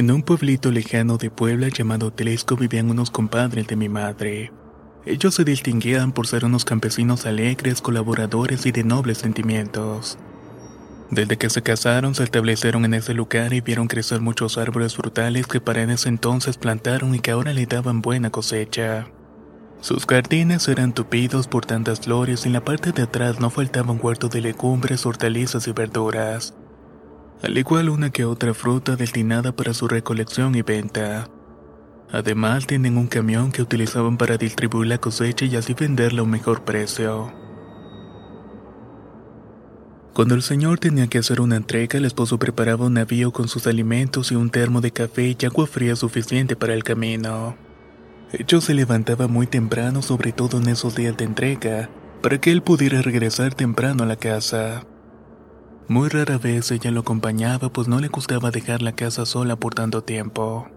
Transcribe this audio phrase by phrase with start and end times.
[0.00, 4.50] En un pueblito lejano de Puebla llamado Telesco vivían unos compadres de mi madre.
[5.04, 10.16] Ellos se distinguían por ser unos campesinos alegres, colaboradores y de nobles sentimientos.
[11.10, 15.46] Desde que se casaron se establecieron en ese lugar y vieron crecer muchos árboles frutales
[15.46, 19.06] que para ese entonces plantaron y que ahora le daban buena cosecha.
[19.82, 23.92] Sus jardines eran tupidos por tantas flores y en la parte de atrás no faltaba
[23.92, 26.54] un huerto de legumbres, hortalizas y verduras
[27.42, 31.28] al igual una que otra fruta destinada para su recolección y venta.
[32.12, 36.30] Además tienen un camión que utilizaban para distribuir la cosecha y así venderla a un
[36.30, 37.32] mejor precio.
[40.12, 43.66] Cuando el señor tenía que hacer una entrega, el esposo preparaba un navío con sus
[43.66, 47.56] alimentos y un termo de café y agua fría suficiente para el camino.
[48.32, 51.90] Ellos se levantaba muy temprano, sobre todo en esos días de entrega,
[52.22, 54.84] para que él pudiera regresar temprano a la casa.
[55.90, 59.74] Muy rara vez ella lo acompañaba pues no le gustaba dejar la casa sola por
[59.74, 60.68] tanto tiempo.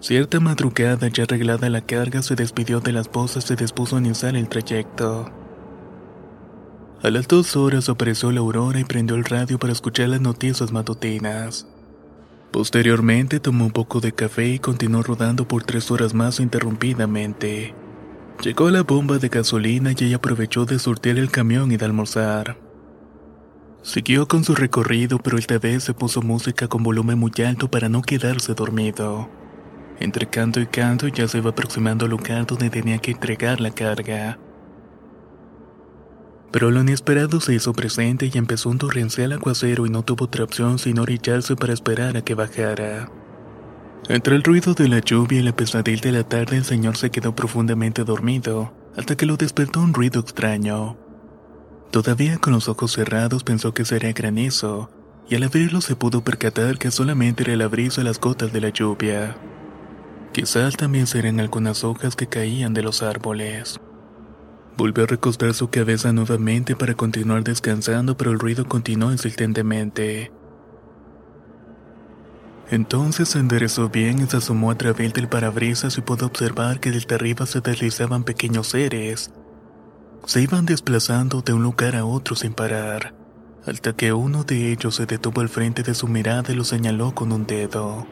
[0.00, 4.36] Cierta madrugada, ya arreglada la carga, se despidió de las bolsas y dispuso a iniciar
[4.36, 5.32] el trayecto.
[7.02, 10.72] A las dos horas apareció la aurora y prendió el radio para escuchar las noticias
[10.72, 11.66] matutinas.
[12.50, 17.74] Posteriormente tomó un poco de café y continuó rodando por tres horas más interrumpidamente.
[18.42, 22.73] Llegó la bomba de gasolina y ella aprovechó de surtir el camión y de almorzar.
[23.84, 27.90] Siguió con su recorrido, pero esta vez se puso música con volumen muy alto para
[27.90, 29.28] no quedarse dormido.
[30.00, 33.70] Entre canto y canto ya se iba aproximando al lugar donde tenía que entregar la
[33.72, 34.38] carga.
[36.50, 40.44] Pero lo inesperado se hizo presente y empezó un torrencial aguacero y no tuvo otra
[40.44, 43.10] opción sino orillarse para esperar a que bajara.
[44.08, 47.10] Entre el ruido de la lluvia y la pesadilla de la tarde el señor se
[47.10, 51.03] quedó profundamente dormido, hasta que lo despertó un ruido extraño.
[51.94, 54.90] Todavía con los ojos cerrados pensó que sería granizo,
[55.28, 58.60] y al abrirlo se pudo percatar que solamente era el abrizo de las gotas de
[58.60, 59.36] la lluvia.
[60.32, 63.78] Quizás también serían algunas hojas que caían de los árboles.
[64.76, 70.32] Volvió a recostar su cabeza nuevamente para continuar descansando, pero el ruido continuó insistentemente.
[72.72, 76.90] Entonces se enderezó bien y se asomó a través del parabrisas y pudo observar que
[76.90, 79.30] desde arriba se deslizaban pequeños seres,
[80.26, 83.14] se iban desplazando de un lugar a otro sin parar,
[83.66, 87.14] hasta que uno de ellos se detuvo al frente de su mirada y lo señaló
[87.14, 88.06] con un dedo.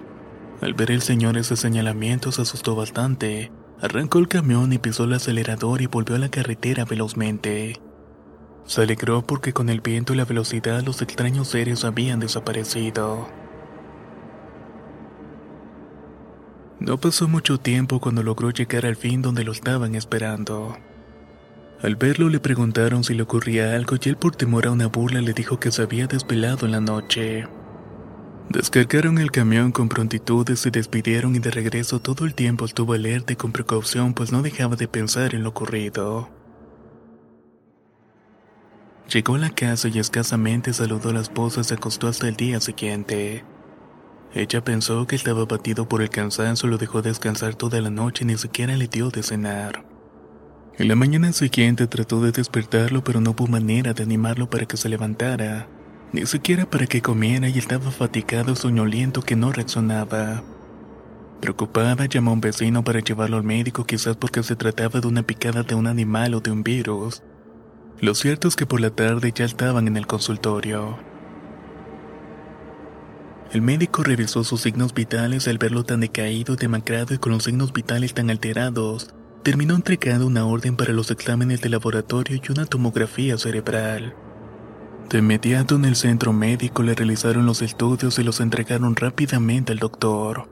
[0.61, 3.51] Al ver el señor ese señalamiento se asustó bastante,
[3.81, 7.81] arrancó el camión y pisó el acelerador y volvió a la carretera velozmente.
[8.67, 13.27] Se alegró porque con el viento y la velocidad los extraños seres habían desaparecido.
[16.79, 20.77] No pasó mucho tiempo cuando logró llegar al fin donde lo estaban esperando.
[21.83, 25.21] Al verlo le preguntaron si le ocurría algo y él por temor a una burla
[25.21, 27.49] le dijo que se había desvelado en la noche.
[28.51, 32.93] Descargaron el camión con prontitud y se despidieron y de regreso todo el tiempo estuvo
[32.93, 36.31] alerta y con precaución pues no dejaba de pensar en lo ocurrido.
[39.13, 42.37] Llegó a la casa y escasamente saludó a la esposa y se acostó hasta el
[42.37, 43.45] día siguiente.
[44.35, 48.29] Ella pensó que estaba abatido por el cansancio lo dejó descansar toda la noche y
[48.29, 49.92] ni siquiera le dio de cenar.
[50.79, 54.79] En la mañana siguiente trató de despertarlo, pero no hubo manera de animarlo para que
[54.79, 55.69] se levantara,
[56.13, 60.43] ni siquiera para que comiera y estaba fatigado, soñoliento que no reaccionaba.
[61.43, 65.23] Preocupada, llamó a un vecino para llevarlo al médico, quizás porque se trataba de una
[65.25, 67.23] picada de un animal o de un virus.
[68.01, 70.97] Lo cierto es que por la tarde ya estaban en el consultorio.
[73.53, 77.75] El médico revisó sus signos vitales al verlo tan decaído, demacrado y con los signos
[77.75, 83.37] vitales tan alterados terminó entregando una orden para los exámenes de laboratorio y una tomografía
[83.37, 84.15] cerebral.
[85.11, 89.79] De inmediato en el centro médico le realizaron los estudios y los entregaron rápidamente al
[89.79, 90.49] doctor.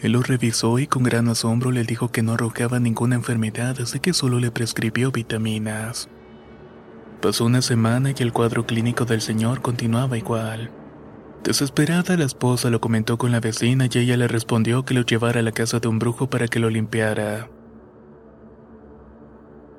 [0.00, 4.00] Él los revisó y con gran asombro le dijo que no arrojaba ninguna enfermedad, así
[4.00, 6.08] que solo le prescribió vitaminas.
[7.22, 10.70] Pasó una semana y el cuadro clínico del señor continuaba igual.
[11.42, 15.40] Desesperada, la esposa lo comentó con la vecina y ella le respondió que lo llevara
[15.40, 17.48] a la casa de un brujo para que lo limpiara.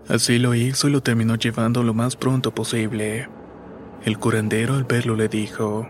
[0.08, 3.28] Así lo hizo y lo terminó llevando lo más pronto posible.
[4.04, 5.90] El curandero al verlo le dijo,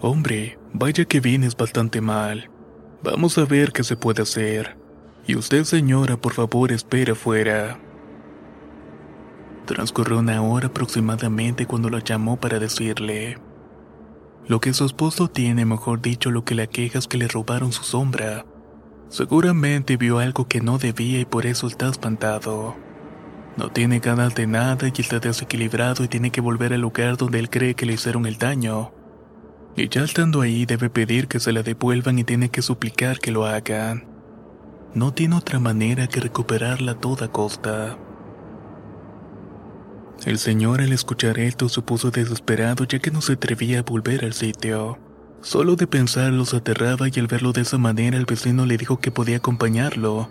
[0.00, 2.50] Hombre, vaya que vienes bastante mal.
[3.02, 4.76] Vamos a ver qué se puede hacer.
[5.26, 7.78] Y usted, señora, por favor, espere afuera.
[9.66, 13.38] Transcurrió una hora aproximadamente cuando la llamó para decirle
[14.48, 17.72] lo que su esposo tiene, mejor dicho, lo que le queja es que le robaron
[17.72, 18.44] su sombra.
[19.08, 22.74] Seguramente vio algo que no debía y por eso está espantado.
[23.56, 27.38] No tiene ganas de nada y está desequilibrado y tiene que volver al lugar donde
[27.38, 28.92] él cree que le hicieron el daño.
[29.76, 33.30] Y ya estando ahí debe pedir que se la devuelvan y tiene que suplicar que
[33.30, 34.06] lo hagan.
[34.94, 37.98] No tiene otra manera que recuperarla a toda costa.
[40.24, 44.24] El señor al escuchar esto se puso desesperado ya que no se atrevía a volver
[44.24, 44.98] al sitio.
[45.40, 48.98] Solo de pensarlo se aterraba y al verlo de esa manera el vecino le dijo
[48.98, 50.30] que podía acompañarlo.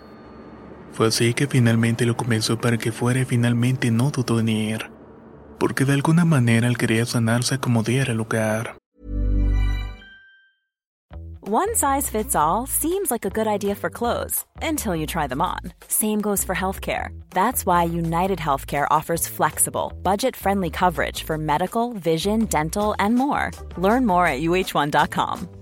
[0.92, 2.16] Fue así que finalmente lo
[2.60, 4.90] para que fuera y finalmente no dudó en ir,
[5.58, 8.76] porque de alguna manera él quería sanarse como diera lugar.
[11.44, 15.42] One size fits all seems like a good idea for clothes until you try them
[15.42, 15.72] on.
[15.88, 17.08] Same goes for healthcare.
[17.30, 23.50] That's why United Healthcare offers flexible, budget friendly coverage for medical, vision, dental, and more.
[23.76, 25.61] Learn more at uh1.com.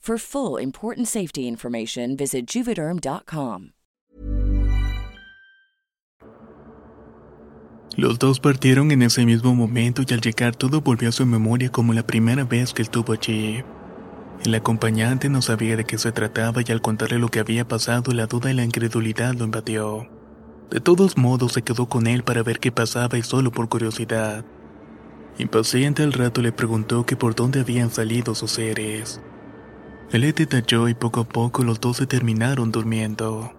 [0.00, 3.72] For full important safety information, visit juvederm.com.
[7.96, 11.70] Los dos partieron en ese mismo momento y al llegar todo volvió a su memoria
[11.70, 13.62] como la primera vez que estuvo allí.
[14.42, 18.12] El acompañante no sabía de qué se trataba y al contarle lo que había pasado
[18.12, 20.08] la duda y la incredulidad lo invadió.
[20.70, 24.46] De todos modos se quedó con él para ver qué pasaba y solo por curiosidad.
[25.36, 29.20] Impaciente al rato le preguntó que por dónde habían salido sus seres.
[30.12, 33.52] Él le detalló y poco a poco los dos se terminaron durmiendo.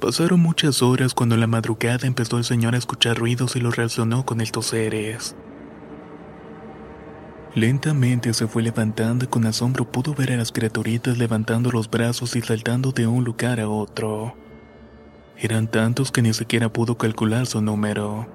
[0.00, 4.24] Pasaron muchas horas cuando la madrugada empezó el señor a escuchar ruidos y los relacionó
[4.24, 5.36] con estos seres.
[7.54, 12.34] Lentamente se fue levantando y con asombro pudo ver a las criaturitas levantando los brazos
[12.34, 14.34] y saltando de un lugar a otro.
[15.36, 18.26] Eran tantos que ni siquiera pudo calcular su número.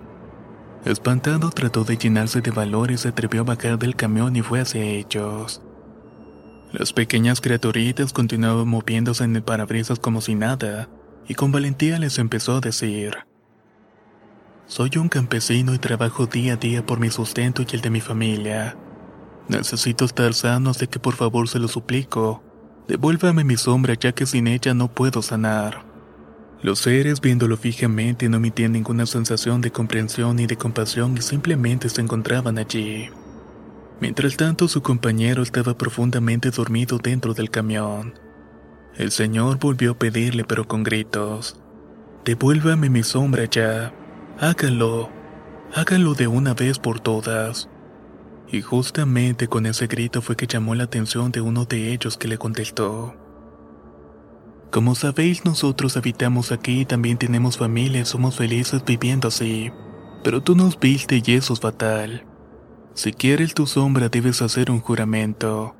[0.85, 4.61] Espantado trató de llenarse de valor y se atrevió a bajar del camión y fue
[4.61, 5.61] hacia ellos.
[6.71, 10.87] Las pequeñas criaturitas continuaban moviéndose en el parabrisas como si nada,
[11.27, 13.17] y con valentía les empezó a decir,
[14.67, 18.01] Soy un campesino y trabajo día a día por mi sustento y el de mi
[18.01, 18.77] familia.
[19.47, 22.43] Necesito estar sano, así que por favor se lo suplico.
[22.87, 25.85] Devuélvame mi sombra ya que sin ella no puedo sanar.
[26.61, 31.89] Los seres viéndolo fijamente no emitían ninguna sensación de comprensión ni de compasión y simplemente
[31.89, 33.09] se encontraban allí.
[34.01, 38.13] Mientras tanto su compañero estaba profundamente dormido dentro del camión.
[38.95, 41.59] El señor volvió a pedirle pero con gritos.
[42.23, 43.93] Devuélvame mi sombra ya.
[44.39, 45.09] Háganlo.
[45.73, 47.69] Háganlo de una vez por todas.
[48.51, 52.27] Y justamente con ese grito fue que llamó la atención de uno de ellos que
[52.27, 53.15] le contestó.
[54.71, 59.71] Como sabéis, nosotros habitamos aquí y también tenemos familia y somos felices viviendo así.
[60.23, 62.28] Pero tú nos viste y eso es fatal.
[62.93, 65.75] Si quieres tu sombra debes hacer un juramento.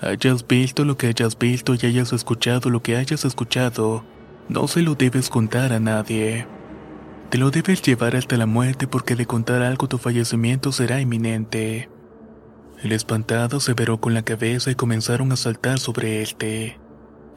[0.00, 4.04] Hayas visto lo que hayas visto y hayas escuchado lo que hayas escuchado,
[4.48, 6.46] no se lo debes contar a nadie.
[7.30, 11.88] Te lo debes llevar hasta la muerte porque de contar algo tu fallecimiento será inminente.
[12.82, 16.76] El espantado se veró con la cabeza y comenzaron a saltar sobre él.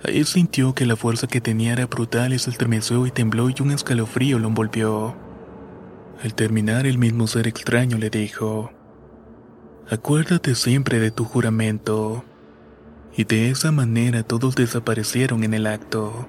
[0.04, 3.56] Ahí sintió que la fuerza que tenía era brutal y se estremeció y tembló y
[3.62, 5.16] un escalofrío lo envolvió.
[6.22, 8.72] Al terminar el mismo ser extraño le dijo,
[9.89, 12.25] Acuérdate siempre de tu juramento.
[13.15, 16.27] Y de esa manera todos desaparecieron en el acto.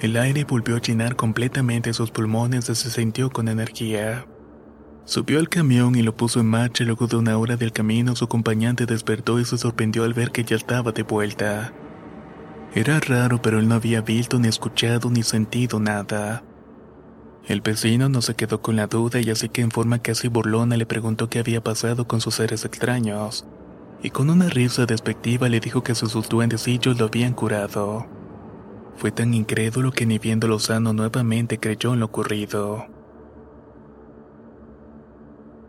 [0.00, 4.26] El aire volvió a llenar completamente sus pulmones y se sintió con energía.
[5.04, 6.82] Subió al camión y lo puso en marcha.
[6.82, 10.42] Luego de una hora del camino, su acompañante despertó y se sorprendió al ver que
[10.42, 11.72] ya estaba de vuelta.
[12.74, 16.42] Era raro, pero él no había visto, ni escuchado, ni sentido nada.
[17.46, 20.76] El vecino no se quedó con la duda y así que en forma casi burlona
[20.76, 23.44] le preguntó qué había pasado con sus seres extraños.
[24.02, 28.06] Y con una risa despectiva le dijo que sus duendecillos lo habían curado.
[28.96, 32.86] Fue tan incrédulo que ni viéndolo sano nuevamente creyó en lo ocurrido.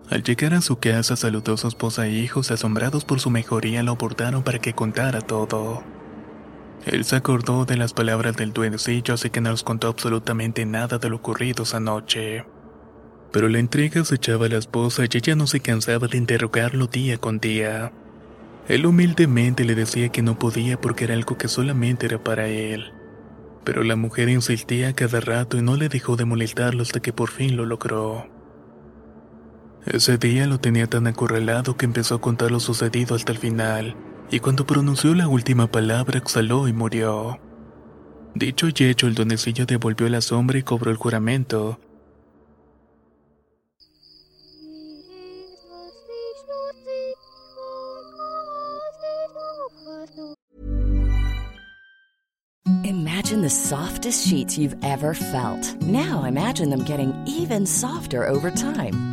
[0.09, 3.81] Al llegar a su casa saludó a su esposa e hijos asombrados por su mejoría
[3.81, 5.81] lo abordaron para que contara todo.
[6.85, 10.97] Él se acordó de las palabras del duendecillo así que no les contó absolutamente nada
[10.97, 12.45] de lo ocurrido esa noche.
[13.31, 16.87] Pero la intriga se echaba a la esposa y ella no se cansaba de interrogarlo
[16.87, 17.91] día con día.
[18.67, 22.93] Él humildemente le decía que no podía porque era algo que solamente era para él.
[23.63, 27.29] Pero la mujer insistía cada rato y no le dejó de molestarlo hasta que por
[27.29, 28.27] fin lo logró.
[29.85, 33.95] Ese día lo tenía tan acorralado que empezó a contar lo sucedido hasta el final,
[34.33, 37.37] y cuando pronunció la última palabra exhaló y murió.
[38.33, 41.79] Dicho y hecho, el donecillo devolvió la sombra y cobró el juramento.
[52.83, 55.79] Imagine the softest sheets you've ever felt.
[55.83, 59.12] Now imagine them getting even softer over time.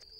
[0.00, 0.12] to...